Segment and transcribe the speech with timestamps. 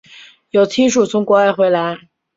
[0.49, 2.07] 有亲属从国外回来